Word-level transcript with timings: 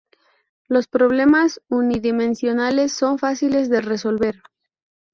Los 0.67 0.87
problemas 0.87 1.61
unidimensionales 1.69 2.91
son 2.91 3.19
fáciles 3.19 3.69
de 3.69 3.81
resolver. 3.81 4.41